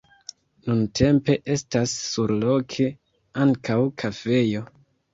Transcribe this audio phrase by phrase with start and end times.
[0.69, 2.91] Nuntempe estas surloke
[3.47, 4.69] ankaŭ kafejo.